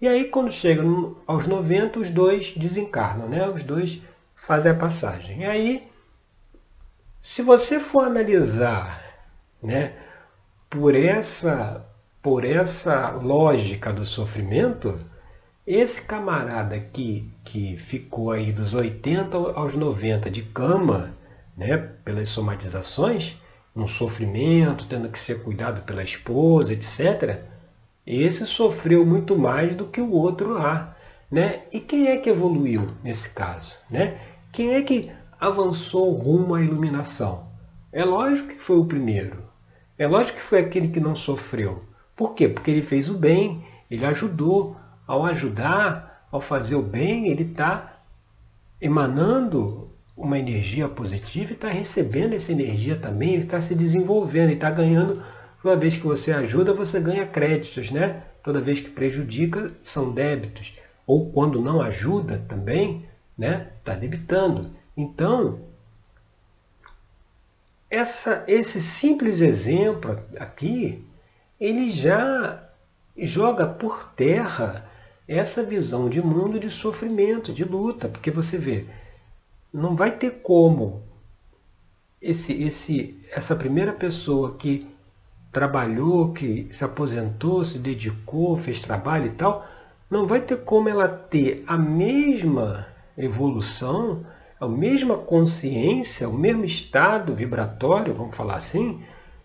E 0.00 0.06
aí 0.06 0.26
quando 0.26 0.52
chega 0.52 0.82
aos 1.26 1.46
90, 1.46 1.98
os 1.98 2.10
dois 2.10 2.52
desencarnam, 2.54 3.28
né? 3.28 3.48
os 3.48 3.64
dois 3.64 4.00
fazem 4.36 4.72
a 4.72 4.74
passagem. 4.74 5.40
E 5.40 5.44
aí, 5.44 5.89
se 7.22 7.42
você 7.42 7.80
for 7.80 8.04
analisar 8.04 9.02
né, 9.62 9.92
por, 10.68 10.94
essa, 10.94 11.84
por 12.22 12.44
essa 12.44 13.10
lógica 13.10 13.92
do 13.92 14.04
sofrimento, 14.04 14.98
esse 15.66 16.02
camarada 16.02 16.78
que, 16.80 17.30
que 17.44 17.76
ficou 17.76 18.32
aí 18.32 18.52
dos 18.52 18.74
80 18.74 19.36
aos 19.36 19.74
90 19.74 20.30
de 20.30 20.42
cama, 20.42 21.14
né, 21.56 21.76
pelas 22.04 22.30
somatizações, 22.30 23.36
um 23.74 23.86
sofrimento, 23.86 24.86
tendo 24.86 25.08
que 25.08 25.18
ser 25.18 25.42
cuidado 25.42 25.82
pela 25.82 26.02
esposa, 26.02 26.72
etc., 26.72 27.40
esse 28.06 28.46
sofreu 28.46 29.06
muito 29.06 29.38
mais 29.38 29.76
do 29.76 29.86
que 29.86 30.00
o 30.00 30.10
outro 30.10 30.54
lá. 30.54 30.96
Né? 31.30 31.62
E 31.72 31.78
quem 31.78 32.08
é 32.08 32.16
que 32.16 32.28
evoluiu 32.28 32.90
nesse 33.04 33.28
caso? 33.28 33.74
Né? 33.88 34.18
Quem 34.50 34.74
é 34.74 34.82
que 34.82 35.12
avançou 35.40 36.12
rumo 36.12 36.54
à 36.54 36.62
iluminação? 36.62 37.48
É 37.90 38.04
lógico 38.04 38.48
que 38.48 38.58
foi 38.58 38.76
o 38.76 38.84
primeiro. 38.84 39.42
É 39.96 40.06
lógico 40.06 40.38
que 40.38 40.44
foi 40.44 40.60
aquele 40.60 40.88
que 40.88 41.00
não 41.00 41.16
sofreu. 41.16 41.82
Por 42.14 42.34
quê? 42.34 42.48
Porque 42.48 42.70
ele 42.70 42.82
fez 42.82 43.08
o 43.08 43.14
bem, 43.14 43.64
ele 43.90 44.04
ajudou. 44.04 44.76
Ao 45.06 45.24
ajudar, 45.24 46.28
ao 46.30 46.40
fazer 46.40 46.76
o 46.76 46.82
bem, 46.82 47.28
ele 47.28 47.42
está 47.42 48.00
emanando 48.80 49.90
uma 50.16 50.38
energia 50.38 50.88
positiva 50.88 51.50
e 51.50 51.54
está 51.54 51.68
recebendo 51.68 52.34
essa 52.34 52.52
energia 52.52 52.94
também, 52.94 53.34
ele 53.34 53.44
está 53.44 53.60
se 53.60 53.74
desenvolvendo 53.74 54.50
e 54.50 54.54
está 54.54 54.70
ganhando. 54.70 55.22
Toda 55.62 55.76
vez 55.76 55.96
que 55.96 56.06
você 56.06 56.30
ajuda, 56.30 56.72
você 56.72 57.00
ganha 57.00 57.26
créditos, 57.26 57.90
né? 57.90 58.22
Toda 58.42 58.60
vez 58.60 58.80
que 58.80 58.90
prejudica, 58.90 59.72
são 59.82 60.12
débitos. 60.12 60.74
Ou 61.06 61.32
quando 61.32 61.60
não 61.60 61.80
ajuda 61.80 62.44
também, 62.48 63.06
né? 63.36 63.68
Está 63.78 63.94
debitando. 63.94 64.70
Então, 64.96 65.60
essa, 67.88 68.44
esse 68.46 68.80
simples 68.80 69.40
exemplo 69.40 70.20
aqui, 70.38 71.04
ele 71.58 71.90
já 71.90 72.68
joga 73.16 73.66
por 73.66 74.12
terra 74.14 74.88
essa 75.26 75.62
visão 75.62 76.08
de 76.08 76.20
mundo 76.22 76.58
de 76.58 76.70
sofrimento, 76.70 77.52
de 77.52 77.64
luta, 77.64 78.08
porque 78.08 78.30
você 78.30 78.58
vê, 78.58 78.86
não 79.72 79.94
vai 79.94 80.10
ter 80.12 80.42
como 80.42 81.02
esse, 82.20 82.62
esse, 82.62 83.18
essa 83.30 83.54
primeira 83.54 83.92
pessoa 83.92 84.56
que 84.56 84.88
trabalhou, 85.52 86.32
que 86.32 86.68
se 86.72 86.84
aposentou, 86.84 87.64
se 87.64 87.78
dedicou, 87.78 88.58
fez 88.58 88.80
trabalho 88.80 89.26
e 89.26 89.30
tal, 89.30 89.66
não 90.08 90.26
vai 90.26 90.40
ter 90.40 90.58
como 90.64 90.88
ela 90.88 91.08
ter 91.08 91.64
a 91.66 91.76
mesma 91.76 92.86
evolução, 93.16 94.24
a 94.60 94.68
mesma 94.68 95.16
consciência, 95.16 96.28
o 96.28 96.34
mesmo 96.34 96.66
estado 96.66 97.34
vibratório, 97.34 98.12
vamos 98.12 98.36
falar 98.36 98.56
assim, 98.56 99.00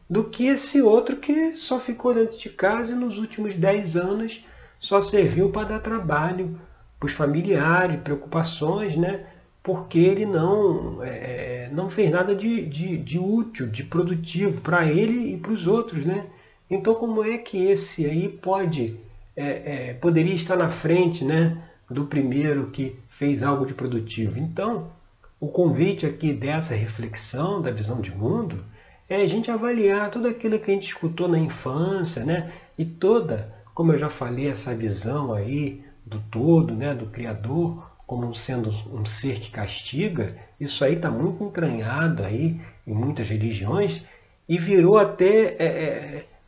do 0.10 0.26
que 0.26 0.48
esse 0.48 0.82
outro 0.82 1.16
que 1.16 1.56
só 1.58 1.80
ficou 1.80 2.14
dentro 2.14 2.38
de 2.38 2.50
casa 2.50 2.92
e 2.92 2.96
nos 2.96 3.18
últimos 3.18 3.56
10 3.56 3.96
anos 3.96 4.44
só 4.78 5.02
serviu 5.02 5.50
para 5.50 5.70
dar 5.70 5.80
trabalho 5.80 6.60
para 7.00 7.08
os 7.08 7.14
familiares, 7.14 8.02
preocupações, 8.02 8.98
né? 8.98 9.26
porque 9.64 9.98
ele 9.98 10.26
não, 10.26 11.02
é, 11.02 11.70
não 11.72 11.90
fez 11.90 12.12
nada 12.12 12.36
de, 12.36 12.66
de, 12.66 12.98
de 12.98 13.18
útil, 13.18 13.68
de 13.68 13.84
produtivo 13.84 14.60
para 14.62 14.86
ele 14.86 15.34
e 15.34 15.38
para 15.38 15.54
os 15.54 15.66
outros. 15.66 16.06
Né? 16.06 16.26
Então 16.70 16.94
como 16.94 17.24
é 17.24 17.38
que 17.38 17.58
esse 17.66 18.06
aí 18.06 18.28
pode, 18.28 19.00
é, 19.36 19.90
é, 19.90 19.94
poderia 19.94 20.36
estar 20.36 20.58
na 20.58 20.70
frente 20.70 21.24
né, 21.24 21.58
do 21.90 22.06
primeiro 22.06 22.70
que 22.70 22.98
fez 23.18 23.42
algo 23.42 23.66
de 23.66 23.74
produtivo? 23.74 24.38
Então, 24.38 24.92
o 25.40 25.48
convite 25.48 26.06
aqui 26.06 26.34
dessa 26.34 26.74
reflexão 26.74 27.62
da 27.62 27.72
visão 27.72 28.00
de 28.00 28.12
mundo 28.12 28.64
é 29.08 29.18
a 29.18 29.28
gente 29.28 29.52
avaliar 29.52 30.10
tudo 30.10 30.28
aquilo 30.28 30.58
que 30.58 30.72
a 30.72 30.74
gente 30.74 30.88
escutou 30.88 31.28
na 31.28 31.38
infância, 31.38 32.24
né? 32.24 32.52
E 32.78 32.86
toda, 32.86 33.54
como 33.74 33.92
eu 33.94 34.00
já 34.00 34.10
falei, 34.10 34.50
essa 34.50 34.74
visão 34.74 35.34
aí 35.34 35.84
do 36.06 36.20
todo, 36.32 36.74
né, 36.74 36.94
do 36.94 37.08
Criador, 37.08 37.84
como 38.06 38.34
sendo 38.36 38.70
um 38.94 39.06
ser 39.06 39.40
que 39.40 39.50
castiga, 39.50 40.36
isso 40.60 40.84
aí 40.84 40.94
está 40.96 41.10
muito 41.10 41.44
entranhado 41.44 42.24
aí 42.24 42.60
em 42.86 42.94
muitas 42.94 43.28
religiões 43.28 44.04
e 44.48 44.58
virou 44.58 44.98
até 44.98 45.56
é, 45.58 45.66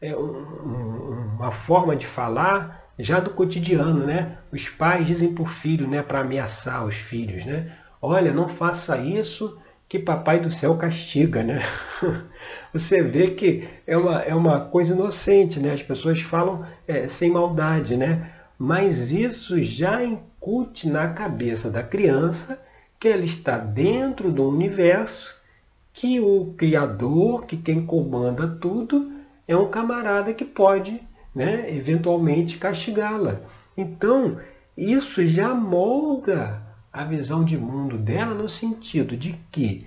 é, 0.02 0.10
é 0.10 0.16
um, 0.16 1.36
uma 1.38 1.52
forma 1.52 1.96
de 1.96 2.06
falar 2.06 2.86
já 3.00 3.20
do 3.20 3.32
cotidiano, 3.32 4.06
né? 4.06 4.38
Os 4.52 4.70
pais 4.70 5.06
dizem 5.06 5.34
por 5.34 5.50
filho, 5.50 5.88
né, 5.88 6.02
para 6.02 6.22
ameaçar 6.22 6.86
os 6.86 6.96
filhos, 6.96 7.46
né? 7.46 7.76
Olha, 8.02 8.34
não 8.34 8.50
faça 8.50 8.98
isso 8.98 9.58
que 9.88 9.98
papai 9.98 10.40
do 10.40 10.52
céu 10.52 10.76
castiga, 10.76 11.44
né? 11.44 11.62
Você 12.74 13.02
vê 13.02 13.30
que 13.32 13.68
é 13.86 13.98
uma, 13.98 14.22
é 14.22 14.36
uma 14.36 14.60
coisa 14.60 14.94
inocente, 14.94 15.60
né? 15.60 15.74
As 15.74 15.84
pessoas 15.84 16.22
falam 16.22 16.66
é, 16.88 17.08
sem 17.08 17.32
maldade, 17.32 17.96
né? 17.96 18.32
Mas 18.58 19.12
isso 19.12 19.62
já 19.64 20.04
incute 20.04 20.90
na 20.90 21.10
cabeça 21.10 21.70
da 21.70 21.84
criança 21.84 22.62
que 23.00 23.08
ela 23.08 23.24
está 23.24 23.58
dentro 23.58 24.32
do 24.32 24.48
universo, 24.50 25.36
que 25.94 26.20
o 26.20 26.54
Criador, 26.58 27.46
que 27.46 27.56
quem 27.58 27.86
comanda 27.86 28.48
tudo, 28.48 29.12
é 29.48 29.56
um 29.56 29.70
camarada 29.70 30.34
que 30.34 30.46
pode, 30.46 31.02
né, 31.34 31.74
eventualmente, 31.76 32.58
castigá-la. 32.58 33.42
Então, 33.76 34.38
isso 34.76 35.26
já 35.28 35.54
molda 35.54 36.67
a 36.98 37.04
visão 37.04 37.44
de 37.44 37.56
mundo 37.56 37.96
dela 37.96 38.34
no 38.34 38.50
sentido 38.50 39.16
de 39.16 39.34
que 39.52 39.86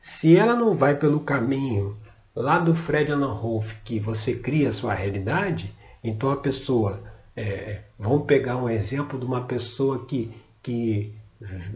se 0.00 0.36
ela 0.36 0.54
não 0.54 0.76
vai 0.76 0.94
pelo 0.94 1.18
caminho 1.18 1.96
lá 2.34 2.60
do 2.60 2.76
Fred 2.76 3.10
Ananhoff, 3.10 3.74
que 3.82 3.98
você 3.98 4.34
cria 4.34 4.68
a 4.68 4.72
sua 4.72 4.94
realidade, 4.94 5.74
então 6.02 6.30
a 6.30 6.36
pessoa, 6.36 7.02
é, 7.34 7.80
vamos 7.98 8.24
pegar 8.24 8.56
um 8.56 8.70
exemplo 8.70 9.18
de 9.18 9.26
uma 9.26 9.40
pessoa 9.40 10.06
que, 10.06 10.32
que 10.62 11.12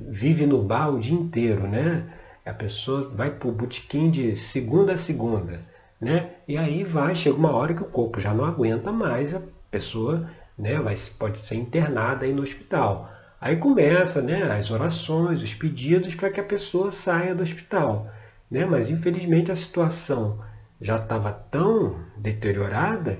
vive 0.08 0.46
no 0.46 0.62
bar 0.62 0.90
o 0.90 1.00
dia 1.00 1.18
inteiro, 1.18 1.66
né? 1.66 2.04
A 2.46 2.52
pessoa 2.52 3.10
vai 3.12 3.32
para 3.32 3.48
o 3.48 3.52
botequim 3.52 4.12
de 4.12 4.36
segunda 4.36 4.94
a 4.94 4.98
segunda, 4.98 5.60
né? 6.00 6.34
E 6.46 6.56
aí 6.56 6.84
vai, 6.84 7.16
chega 7.16 7.36
uma 7.36 7.50
hora 7.50 7.74
que 7.74 7.82
o 7.82 7.86
corpo 7.86 8.20
já 8.20 8.32
não 8.32 8.44
aguenta 8.44 8.92
mais, 8.92 9.34
a 9.34 9.42
pessoa 9.72 10.30
né, 10.56 10.76
vai, 10.80 10.96
pode 11.18 11.40
ser 11.40 11.56
internada 11.56 12.24
aí 12.24 12.32
no 12.32 12.42
hospital. 12.42 13.17
Aí 13.40 13.56
começa 13.56 14.20
né, 14.20 14.42
as 14.42 14.70
orações, 14.70 15.42
os 15.42 15.54
pedidos 15.54 16.14
para 16.14 16.30
que 16.30 16.40
a 16.40 16.44
pessoa 16.44 16.90
saia 16.90 17.34
do 17.34 17.42
hospital. 17.42 18.10
Né? 18.50 18.66
Mas 18.66 18.90
infelizmente 18.90 19.52
a 19.52 19.56
situação 19.56 20.40
já 20.80 20.96
estava 20.96 21.32
tão 21.32 22.00
deteriorada 22.16 23.18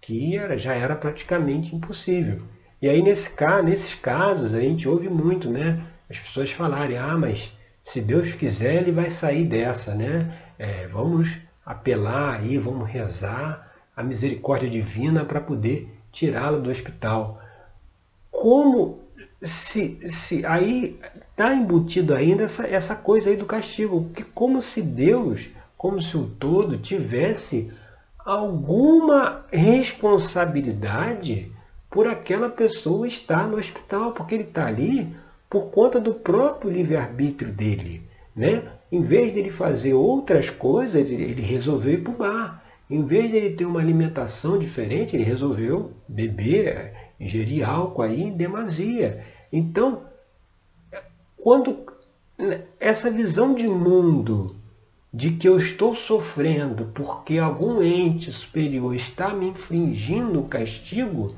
que 0.00 0.36
era, 0.36 0.58
já 0.58 0.74
era 0.74 0.94
praticamente 0.94 1.74
impossível. 1.74 2.42
E 2.80 2.88
aí 2.88 3.02
nesse, 3.02 3.30
nesses 3.64 3.94
casos 3.94 4.54
a 4.54 4.60
gente 4.60 4.86
ouve 4.88 5.08
muito, 5.08 5.50
né? 5.50 5.82
As 6.08 6.18
pessoas 6.18 6.50
falarem, 6.52 6.98
ah, 6.98 7.16
mas 7.16 7.52
se 7.82 8.00
Deus 8.00 8.32
quiser, 8.32 8.82
ele 8.82 8.92
vai 8.92 9.10
sair 9.10 9.44
dessa, 9.44 9.94
né? 9.94 10.38
É, 10.58 10.86
vamos 10.86 11.30
apelar 11.64 12.40
aí, 12.40 12.58
vamos 12.58 12.88
rezar 12.88 13.72
a 13.96 14.02
misericórdia 14.02 14.68
divina 14.68 15.24
para 15.24 15.40
poder 15.40 15.88
tirá-lo 16.12 16.60
do 16.60 16.70
hospital. 16.70 17.40
Como 18.30 19.05
se, 19.42 19.98
se 20.08 20.46
aí 20.46 20.98
está 21.30 21.54
embutido 21.54 22.14
ainda 22.14 22.44
essa, 22.44 22.66
essa 22.66 22.94
coisa 22.94 23.30
aí 23.30 23.36
do 23.36 23.46
castigo, 23.46 24.10
que 24.14 24.22
como 24.22 24.62
se 24.62 24.80
Deus, 24.80 25.48
como 25.76 26.00
se 26.00 26.16
o 26.16 26.26
todo 26.26 26.78
tivesse 26.78 27.70
alguma 28.18 29.44
responsabilidade 29.52 31.52
por 31.90 32.06
aquela 32.06 32.48
pessoa 32.48 33.06
estar 33.06 33.46
no 33.46 33.58
hospital, 33.58 34.12
porque 34.12 34.34
ele 34.34 34.44
está 34.44 34.66
ali 34.66 35.14
por 35.48 35.70
conta 35.70 36.00
do 36.00 36.14
próprio 36.14 36.70
livre-arbítrio 36.70 37.52
dele. 37.52 38.02
Né? 38.34 38.62
Em 38.90 39.02
vez 39.02 39.32
de 39.32 39.40
ele 39.40 39.50
fazer 39.50 39.94
outras 39.94 40.50
coisas, 40.50 41.10
ele 41.10 41.40
resolveu 41.40 41.94
ir 41.94 42.02
para 42.02 42.12
o 42.12 42.16
bar. 42.16 42.62
Em 42.88 43.04
vez 43.04 43.30
de 43.30 43.36
ele 43.36 43.56
ter 43.56 43.64
uma 43.64 43.80
alimentação 43.80 44.58
diferente, 44.58 45.16
ele 45.16 45.24
resolveu 45.24 45.92
beber, 46.08 46.92
ingerir 47.18 47.68
álcool 47.68 48.02
aí 48.02 48.22
em 48.22 48.36
demasia. 48.36 49.24
Então, 49.52 50.04
quando 51.36 51.86
essa 52.78 53.10
visão 53.10 53.54
de 53.54 53.66
mundo 53.66 54.56
de 55.12 55.30
que 55.30 55.48
eu 55.48 55.58
estou 55.58 55.96
sofrendo 55.96 56.92
porque 56.94 57.38
algum 57.38 57.82
ente 57.82 58.30
superior 58.30 58.94
está 58.94 59.32
me 59.32 59.46
infringindo 59.46 60.40
o 60.40 60.48
castigo, 60.48 61.34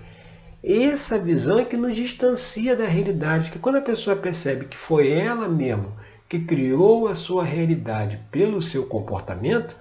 essa 0.65 1.17
visão 1.17 1.61
é 1.61 1.65
que 1.65 1.77
nos 1.77 1.95
distancia 1.95 2.75
da 2.75 2.87
realidade, 2.87 3.51
que 3.51 3.59
quando 3.59 3.77
a 3.77 3.83
pessoa 3.83 4.17
percebe 4.17 4.67
que 4.67 4.77
foi 4.77 5.11
ela 5.11 5.49
mesma 5.49 5.97
que 6.29 6.41
criou 6.41 7.09
a 7.09 7.15
sua 7.15 7.43
realidade 7.43 8.21
pelo 8.31 8.61
seu 8.61 8.85
comportamento, 8.87 9.75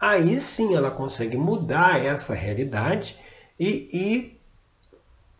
aí 0.00 0.40
sim 0.40 0.74
ela 0.74 0.90
consegue 0.90 1.36
mudar 1.36 2.04
essa 2.04 2.34
realidade 2.34 3.16
e, 3.58 3.68
e 3.92 4.40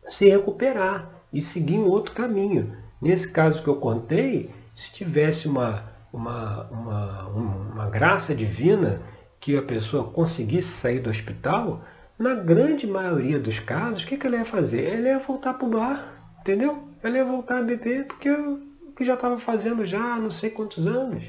se 0.08 0.28
recuperar 0.28 1.08
e 1.32 1.40
seguir 1.40 1.78
um 1.78 1.88
outro 1.88 2.14
caminho. 2.14 2.76
Nesse 3.00 3.30
caso 3.30 3.62
que 3.62 3.68
eu 3.68 3.76
contei, 3.76 4.50
se 4.74 4.92
tivesse 4.92 5.48
uma, 5.48 5.84
uma, 6.12 6.64
uma, 6.70 7.28
uma 7.28 7.90
graça 7.90 8.34
divina 8.34 9.02
que 9.40 9.56
a 9.56 9.62
pessoa 9.62 10.04
conseguisse 10.04 10.68
sair 10.68 11.00
do 11.00 11.10
hospital, 11.10 11.82
na 12.18 12.34
grande 12.34 12.86
maioria 12.86 13.38
dos 13.38 13.58
casos, 13.58 14.04
o 14.04 14.06
que, 14.06 14.16
que 14.16 14.26
ela 14.26 14.36
ia 14.36 14.44
fazer? 14.44 14.84
Ela 14.84 15.08
ia 15.08 15.18
voltar 15.18 15.54
para 15.54 15.66
o 15.66 15.70
bar, 15.70 16.34
entendeu? 16.40 16.88
Ela 17.02 17.16
ia 17.16 17.24
voltar 17.24 17.58
a 17.58 17.62
beber 17.62 18.06
porque 18.06 18.30
o 18.30 18.92
que 18.96 19.04
já 19.04 19.14
estava 19.14 19.40
fazendo 19.40 19.84
já 19.84 20.14
há 20.14 20.16
não 20.16 20.30
sei 20.30 20.50
quantos 20.50 20.86
anos. 20.86 21.24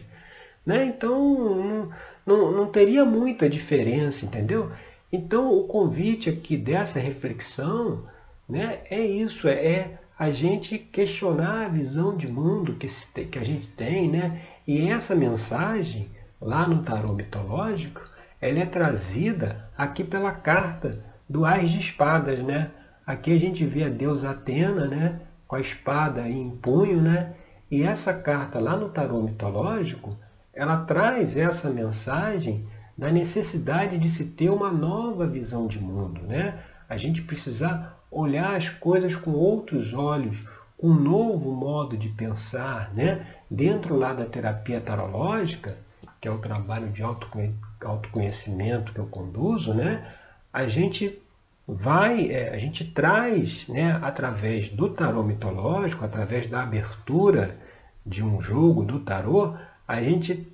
Né? 0.66 0.86
Então 0.86 1.20
não, 1.20 1.90
não, 2.26 2.52
não 2.52 2.68
teria 2.68 3.04
muita 3.04 3.50
diferença, 3.50 4.26
entendeu? 4.26 4.72
Então 5.12 5.52
o 5.52 5.68
convite 5.68 6.30
aqui 6.30 6.56
dessa 6.56 7.00
reflexão 7.00 8.06
né, 8.48 8.80
é 8.90 9.00
isso, 9.00 9.48
é, 9.48 9.54
é 9.54 9.98
a 10.18 10.32
gente 10.32 10.78
questionar 10.78 11.66
a 11.66 11.70
visão 11.70 12.16
de 12.16 12.28
mundo 12.28 12.76
que, 12.76 12.88
se, 12.88 13.08
que 13.26 13.40
a 13.40 13.44
gente 13.44 13.68
tem, 13.68 14.10
né? 14.10 14.42
E 14.66 14.90
essa 14.90 15.16
mensagem, 15.16 16.10
lá 16.40 16.68
no 16.68 16.84
tarô 16.84 17.14
mitológico, 17.14 18.02
ela 18.40 18.60
é 18.60 18.66
trazida 18.66 19.70
aqui 19.78 20.04
pela 20.04 20.32
carta 20.32 21.04
do 21.28 21.46
Ás 21.46 21.72
de 21.72 21.80
Espadas, 21.80 22.40
né? 22.40 22.72
Aqui 23.06 23.36
a 23.36 23.40
gente 23.40 23.66
vê 23.66 23.84
a 23.84 23.90
deusa 23.90 24.30
Atena, 24.30 24.88
né? 24.88 25.20
Com 25.48 25.56
a 25.56 25.62
espada 25.62 26.28
em 26.28 26.50
punho, 26.52 27.02
né? 27.02 27.34
E 27.70 27.84
essa 27.84 28.14
carta 28.14 28.60
lá 28.60 28.78
no 28.78 28.90
tarô 28.90 29.22
mitológico, 29.22 30.16
ela 30.54 30.86
traz 30.86 31.36
essa 31.36 31.70
mensagem 31.70 32.68
da 32.98 33.12
necessidade 33.12 33.98
de 33.98 34.08
se 34.10 34.26
ter 34.26 34.50
uma 34.50 34.72
nova 34.72 35.26
visão 35.26 35.68
de 35.68 35.80
mundo, 35.80 36.22
né? 36.22 36.60
A 36.88 36.98
gente 36.98 37.22
precisar 37.24 38.03
olhar 38.14 38.56
as 38.56 38.70
coisas 38.70 39.16
com 39.16 39.32
outros 39.32 39.94
olhos, 39.94 40.38
com 40.78 40.88
um 40.88 41.00
novo 41.00 41.52
modo 41.52 41.98
de 41.98 42.10
pensar, 42.10 42.94
né? 42.94 43.26
Dentro 43.50 43.96
lá 43.96 44.14
da 44.14 44.26
terapia 44.26 44.82
tarológica, 44.82 45.78
que 46.20 46.28
é 46.28 46.32
o 46.32 46.40
trabalho 46.40 46.90
de 46.90 47.04
autoconhecimento 47.04 48.94
que 48.94 49.00
eu 49.00 49.06
conduzo, 49.08 49.74
né? 49.74 50.06
A 50.52 50.68
gente 50.68 51.22
vai, 51.68 52.30
é, 52.30 52.54
a 52.54 52.58
gente 52.58 52.84
traz, 52.84 53.68
né, 53.68 53.98
através 54.02 54.70
do 54.70 54.90
tarô 54.90 55.24
mitológico, 55.24 56.04
através 56.04 56.48
da 56.48 56.62
abertura 56.62 57.58
de 58.06 58.24
um 58.24 58.42
jogo 58.42 58.84
do 58.84 59.00
tarô, 59.00 59.56
a 59.88 60.02
gente 60.02 60.48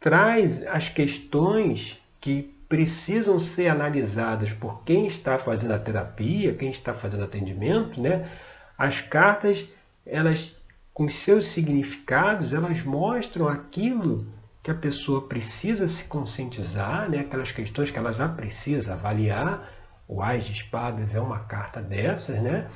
traz 0.00 0.66
as 0.66 0.88
questões 0.88 1.98
que 2.20 2.55
precisam 2.68 3.38
ser 3.38 3.68
analisadas 3.68 4.52
por 4.52 4.82
quem 4.82 5.06
está 5.06 5.38
fazendo 5.38 5.72
a 5.72 5.78
terapia, 5.78 6.54
quem 6.54 6.70
está 6.70 6.94
fazendo 6.94 7.24
atendimento, 7.24 8.00
né? 8.00 8.30
As 8.76 9.00
cartas, 9.00 9.66
elas 10.04 10.54
com 10.92 11.10
seus 11.10 11.48
significados, 11.48 12.54
elas 12.54 12.82
mostram 12.82 13.46
aquilo 13.48 14.26
que 14.62 14.70
a 14.70 14.74
pessoa 14.74 15.28
precisa 15.28 15.86
se 15.86 16.04
conscientizar, 16.04 17.08
né? 17.10 17.18
aquelas 17.18 17.52
questões 17.52 17.90
que 17.90 17.98
ela 17.98 18.14
já 18.14 18.26
precisa 18.26 18.94
avaliar. 18.94 19.72
O 20.08 20.22
Ás 20.22 20.46
de 20.46 20.52
Espadas 20.52 21.14
é 21.14 21.20
uma 21.20 21.40
carta 21.40 21.82
dessas, 21.82 22.40
né? 22.40 22.70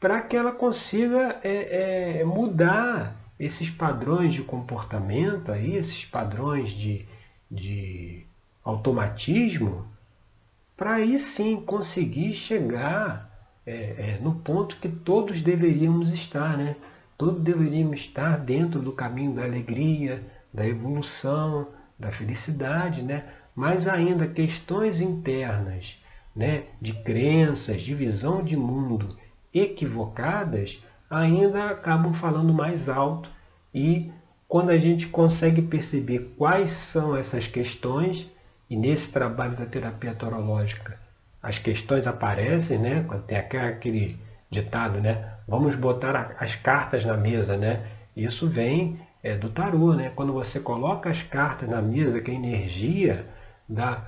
para 0.00 0.20
que 0.20 0.36
ela 0.36 0.50
consiga 0.50 1.38
é, 1.42 2.18
é, 2.20 2.24
mudar 2.24 3.16
esses 3.38 3.70
padrões 3.70 4.34
de 4.34 4.42
comportamento, 4.42 5.52
aí, 5.52 5.76
esses 5.76 6.04
padrões 6.04 6.70
de, 6.70 7.06
de 7.50 8.26
automatismo, 8.66 9.86
para 10.76 10.94
aí 10.94 11.18
sim 11.20 11.60
conseguir 11.60 12.34
chegar 12.34 13.30
é, 13.64 13.72
é, 13.72 14.18
no 14.20 14.34
ponto 14.34 14.76
que 14.76 14.88
todos 14.88 15.40
deveríamos 15.40 16.10
estar, 16.10 16.58
né? 16.58 16.74
Todos 17.16 17.40
deveríamos 17.42 18.00
estar 18.00 18.36
dentro 18.38 18.80
do 18.80 18.92
caminho 18.92 19.34
da 19.34 19.44
alegria, 19.44 20.26
da 20.52 20.66
evolução, 20.66 21.68
da 21.96 22.10
felicidade, 22.10 23.02
né? 23.02 23.24
Mas 23.54 23.86
ainda 23.86 24.26
questões 24.26 25.00
internas, 25.00 25.96
né? 26.34 26.64
De 26.82 26.92
crenças, 26.92 27.82
de 27.82 27.94
visão 27.94 28.42
de 28.42 28.56
mundo 28.56 29.16
equivocadas, 29.54 30.82
ainda 31.08 31.70
acabam 31.70 32.12
falando 32.14 32.52
mais 32.52 32.88
alto 32.88 33.30
e 33.72 34.10
quando 34.48 34.70
a 34.70 34.78
gente 34.78 35.06
consegue 35.06 35.62
perceber 35.62 36.34
quais 36.36 36.72
são 36.72 37.16
essas 37.16 37.46
questões, 37.46 38.28
e 38.68 38.76
nesse 38.76 39.10
trabalho 39.10 39.56
da 39.56 39.66
terapia 39.66 40.14
torológica 40.14 40.98
as 41.46 41.58
questões 41.58 42.08
aparecem, 42.08 42.76
né? 42.76 43.06
Tem 43.28 43.38
aquele 43.38 44.18
ditado, 44.50 45.00
né? 45.00 45.34
Vamos 45.46 45.76
botar 45.76 46.34
as 46.40 46.56
cartas 46.56 47.04
na 47.04 47.16
mesa, 47.16 47.56
né? 47.56 47.86
Isso 48.16 48.48
vem 48.48 49.00
é, 49.22 49.36
do 49.36 49.48
tarô, 49.50 49.92
né? 49.94 50.10
Quando 50.16 50.32
você 50.32 50.58
coloca 50.58 51.08
as 51.08 51.22
cartas 51.22 51.68
na 51.68 51.80
mesa, 51.80 52.20
que 52.20 52.32
a 52.32 52.34
energia 52.34 53.26
da 53.68 54.02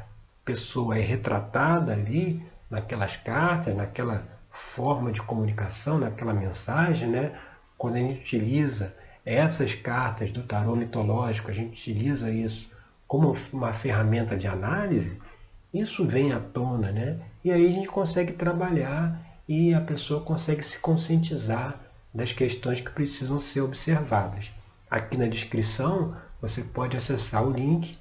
pessoa 0.44 0.98
é 0.98 1.00
retratada 1.00 1.92
ali 1.92 2.44
naquelas 2.68 3.16
cartas, 3.16 3.76
naquela 3.76 4.24
forma 4.50 5.12
de 5.12 5.22
comunicação, 5.22 5.96
naquela 5.96 6.34
mensagem, 6.34 7.08
né? 7.08 7.32
Quando 7.76 7.94
a 7.94 7.98
gente 7.98 8.20
utiliza 8.20 8.92
essas 9.24 9.74
cartas 9.74 10.32
do 10.32 10.42
tarô 10.42 10.74
mitológico, 10.74 11.52
a 11.52 11.54
gente 11.54 11.80
utiliza 11.80 12.32
isso 12.32 12.67
como 13.08 13.34
uma 13.52 13.72
ferramenta 13.72 14.36
de 14.36 14.46
análise, 14.46 15.18
isso 15.72 16.04
vem 16.04 16.32
à 16.32 16.38
tona, 16.38 16.92
né? 16.92 17.18
E 17.42 17.50
aí 17.50 17.66
a 17.66 17.72
gente 17.72 17.88
consegue 17.88 18.34
trabalhar 18.34 19.18
e 19.48 19.72
a 19.72 19.80
pessoa 19.80 20.20
consegue 20.20 20.62
se 20.62 20.78
conscientizar 20.78 21.80
das 22.12 22.32
questões 22.32 22.82
que 22.82 22.90
precisam 22.90 23.40
ser 23.40 23.62
observadas. 23.62 24.50
Aqui 24.90 25.16
na 25.16 25.26
descrição 25.26 26.14
você 26.40 26.62
pode 26.62 26.96
acessar 26.96 27.42
o 27.42 27.50
link 27.50 27.98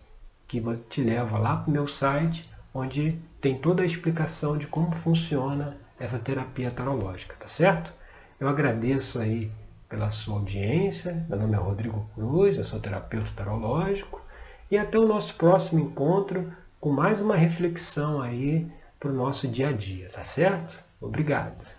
que 0.47 0.61
te 0.89 1.01
leva 1.01 1.37
lá 1.37 1.57
para 1.57 1.69
o 1.69 1.73
meu 1.73 1.87
site, 1.87 2.49
onde 2.73 3.19
tem 3.41 3.57
toda 3.57 3.83
a 3.83 3.85
explicação 3.85 4.57
de 4.57 4.67
como 4.67 4.95
funciona 4.97 5.77
essa 5.99 6.19
terapia 6.19 6.69
tarológica, 6.69 7.35
tá 7.39 7.47
certo? 7.47 7.91
Eu 8.39 8.47
agradeço 8.47 9.19
aí 9.19 9.51
pela 9.89 10.11
sua 10.11 10.35
audiência. 10.35 11.25
Meu 11.29 11.39
nome 11.39 11.53
é 11.53 11.57
Rodrigo 11.57 12.09
Cruz, 12.13 12.57
eu 12.57 12.65
sou 12.65 12.79
terapeuta 12.79 13.29
tarológico. 13.35 14.21
E 14.69 14.77
até 14.77 14.99
o 14.99 15.07
nosso 15.07 15.33
próximo 15.35 15.79
encontro 15.79 16.51
com 16.79 16.91
mais 16.91 17.21
uma 17.21 17.35
reflexão 17.35 18.21
aí 18.21 18.67
para 18.99 19.09
o 19.09 19.13
nosso 19.13 19.47
dia 19.47 19.69
a 19.69 19.71
dia, 19.71 20.09
tá 20.09 20.21
certo? 20.21 20.77
Obrigado. 20.99 21.76